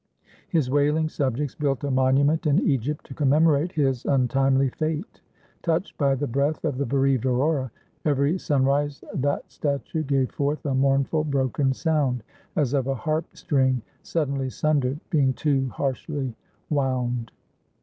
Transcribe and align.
His 0.49 0.67
wailing 0.71 1.09
subjects 1.09 1.53
built 1.53 1.83
a 1.83 1.91
monument 1.91 2.47
in 2.47 2.57
Egypt 2.67 3.05
to 3.05 3.13
commemorate 3.13 3.73
his 3.73 4.03
untimely 4.03 4.69
fate. 4.69 5.21
Touched 5.61 5.95
by 5.99 6.15
the 6.15 6.25
breath 6.25 6.65
of 6.65 6.79
the 6.79 6.87
bereaved 6.87 7.23
Aurora, 7.27 7.69
every 8.03 8.39
sunrise 8.39 9.03
that 9.13 9.51
statue 9.51 10.01
gave 10.01 10.31
forth 10.31 10.65
a 10.65 10.73
mournful 10.73 11.23
broken 11.23 11.71
sound, 11.71 12.23
as 12.55 12.73
of 12.73 12.87
a 12.87 12.95
harp 12.95 13.25
string 13.37 13.83
suddenly 14.01 14.49
sundered, 14.49 14.99
being 15.11 15.33
too 15.33 15.69
harshly 15.69 16.33
wound. 16.71 17.31